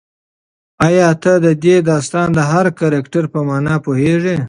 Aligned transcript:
ایا 0.87 1.09
ته 1.23 1.33
د 1.45 1.47
دې 1.63 1.75
داستان 1.89 2.27
د 2.37 2.39
هر 2.51 2.65
کرکټر 2.79 3.23
په 3.33 3.39
مانا 3.47 3.75
پوهېږې؟ 3.85 4.35